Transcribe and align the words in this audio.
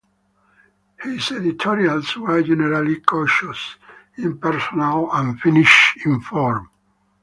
His 1.03 1.29
editorials 1.31 2.17
were 2.17 2.41
generally 2.41 2.99
cautious, 3.01 3.75
impersonal, 4.17 5.13
and 5.13 5.39
finished 5.39 6.03
in 6.03 6.21
form. 6.21 6.71